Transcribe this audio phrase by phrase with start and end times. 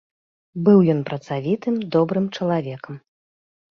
[0.67, 2.95] Быў ён працавітым добрым чалавекам.